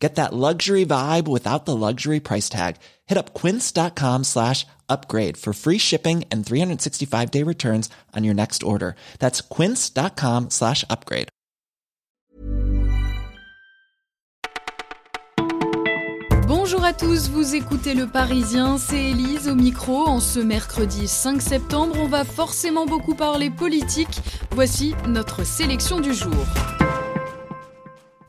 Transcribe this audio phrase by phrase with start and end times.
[0.00, 2.76] Get that luxury vibe without the luxury price tag.
[3.06, 8.62] Hit up quince.com slash upgrade for free shipping and 365 day returns on your next
[8.62, 8.96] order.
[9.18, 11.28] That's quince.com slash upgrade.
[16.48, 20.06] Bonjour à tous, vous écoutez Le Parisien, c'est Elise au micro.
[20.06, 24.20] En ce mercredi 5 septembre, on va forcément beaucoup parler politique.
[24.50, 26.34] Voici notre sélection du jour.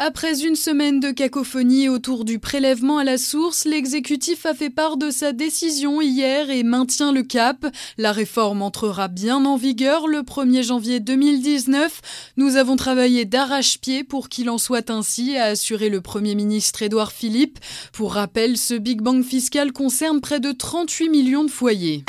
[0.00, 4.96] Après une semaine de cacophonie autour du prélèvement à la source, l'exécutif a fait part
[4.96, 7.66] de sa décision hier et maintient le cap.
[7.96, 12.32] La réforme entrera bien en vigueur le 1er janvier 2019.
[12.36, 17.10] Nous avons travaillé d'arrache-pied pour qu'il en soit ainsi, a assuré le Premier ministre Édouard
[17.10, 17.58] Philippe.
[17.92, 22.04] Pour rappel, ce Big Bang fiscal concerne près de 38 millions de foyers.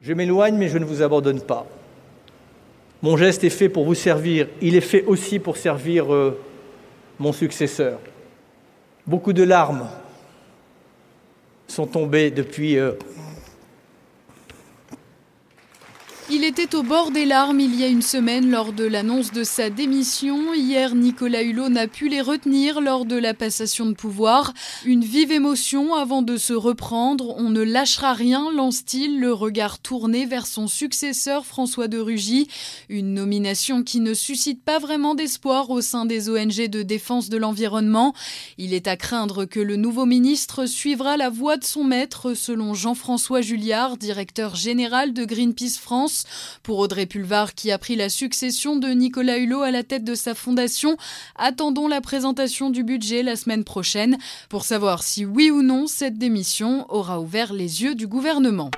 [0.00, 1.66] Je m'éloigne, mais je ne vous abandonne pas.
[3.02, 6.38] Mon geste est fait pour vous servir, il est fait aussi pour servir euh,
[7.18, 7.98] mon successeur.
[9.06, 9.88] Beaucoup de larmes
[11.68, 12.92] sont tombées depuis euh,
[16.28, 19.44] Il était au bord des larmes il y a une semaine lors de l'annonce de
[19.44, 20.54] sa démission.
[20.54, 24.52] Hier, Nicolas Hulot n'a pu les retenir lors de la passation de pouvoir.
[24.84, 27.36] Une vive émotion avant de se reprendre.
[27.38, 32.48] On ne lâchera rien, lance-t-il, le regard tourné vers son successeur François de Rugy.
[32.88, 37.36] Une nomination qui ne suscite pas vraiment d'espoir au sein des ONG de défense de
[37.36, 38.14] l'environnement.
[38.58, 42.74] Il est à craindre que le nouveau ministre suivra la voie de son maître, selon
[42.74, 46.15] Jean-François Julliard, directeur général de Greenpeace France.
[46.62, 50.14] Pour Audrey Pulvar, qui a pris la succession de Nicolas Hulot à la tête de
[50.14, 50.96] sa fondation,
[51.36, 56.18] attendons la présentation du budget la semaine prochaine pour savoir si oui ou non cette
[56.18, 58.70] démission aura ouvert les yeux du gouvernement.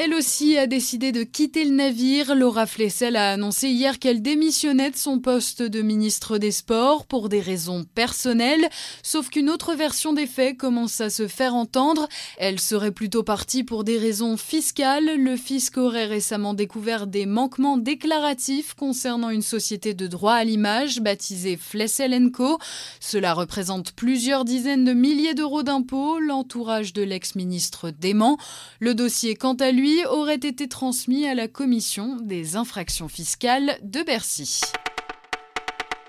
[0.00, 2.36] Elle aussi a décidé de quitter le navire.
[2.36, 7.28] Laura Flessel a annoncé hier qu'elle démissionnait de son poste de ministre des Sports pour
[7.28, 8.68] des raisons personnelles.
[9.02, 12.06] Sauf qu'une autre version des faits commence à se faire entendre.
[12.36, 15.20] Elle serait plutôt partie pour des raisons fiscales.
[15.20, 21.00] Le fisc aurait récemment découvert des manquements déclaratifs concernant une société de droit à l'image
[21.00, 22.58] baptisée Flessel Co.
[23.00, 26.20] Cela représente plusieurs dizaines de milliers d'euros d'impôts.
[26.20, 28.38] L'entourage de l'ex-ministre dément.
[28.78, 34.02] Le dossier, quant à lui, aurait été transmis à la commission des infractions fiscales de
[34.02, 34.60] Bercy.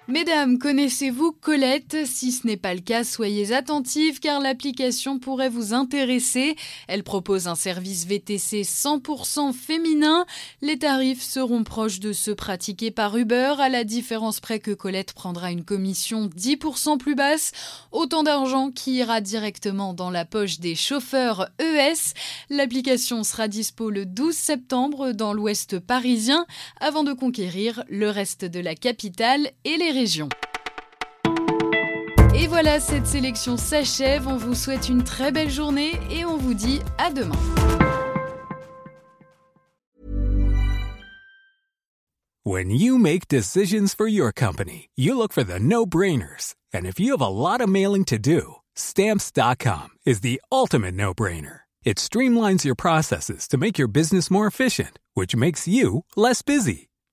[0.09, 1.97] Mesdames, connaissez-vous Colette?
[2.07, 6.55] Si ce n'est pas le cas, soyez attentives car l'application pourrait vous intéresser.
[6.87, 10.25] Elle propose un service VTC 100% féminin.
[10.63, 15.13] Les tarifs seront proches de ceux pratiqués par Uber, à la différence près que Colette
[15.13, 17.51] prendra une commission 10% plus basse,
[17.91, 22.15] autant d'argent qui ira directement dans la poche des chauffeurs ES.
[22.49, 26.47] L'application sera dispo le 12 septembre dans l'ouest parisien
[26.79, 29.98] avant de conquérir le reste de la capitale et les
[32.33, 34.29] et voilà, cette sélection s'achève.
[34.29, 37.35] On vous souhaite une très belle journée et on vous dit à demain.
[42.45, 46.55] When you make decisions for your company, you look for the no-brainers.
[46.73, 51.61] And if you have a lot of mailing to do, stamps.com is the ultimate no-brainer.
[51.83, 56.88] It streamlines your processes to make your business more efficient, which makes you less busy.